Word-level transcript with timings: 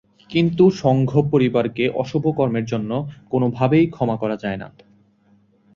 কিন্তু 0.29 0.63
সংঘ 0.75 1.11
পরিবারকে 1.31 1.83
অশুভ 1.93 2.23
কর্মের 2.37 2.65
জন্য 2.65 2.91
কোনোভাবেই 3.29 3.85
ক্ষমা 3.87 4.15
করা 4.17 4.35
যায় 4.35 4.57
না। 4.57 4.67